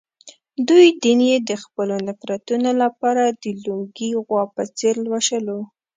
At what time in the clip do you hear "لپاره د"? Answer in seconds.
2.81-3.43